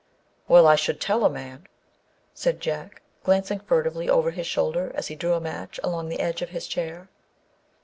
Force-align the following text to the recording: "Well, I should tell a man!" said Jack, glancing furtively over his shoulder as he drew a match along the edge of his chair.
"Well, 0.47 0.65
I 0.65 0.77
should 0.77 0.99
tell 0.99 1.23
a 1.25 1.29
man!" 1.29 1.67
said 2.33 2.59
Jack, 2.59 3.03
glancing 3.23 3.59
furtively 3.59 4.09
over 4.09 4.31
his 4.31 4.47
shoulder 4.47 4.91
as 4.95 5.09
he 5.09 5.15
drew 5.15 5.35
a 5.35 5.39
match 5.39 5.79
along 5.83 6.09
the 6.09 6.19
edge 6.21 6.41
of 6.41 6.49
his 6.49 6.65
chair. 6.65 7.07